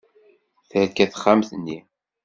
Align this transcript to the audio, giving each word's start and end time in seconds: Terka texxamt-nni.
Terka 0.69 1.05
texxamt-nni. 1.11 1.79